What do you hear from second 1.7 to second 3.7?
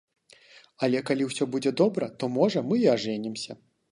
добра, то, можа, мы і ажэнімся.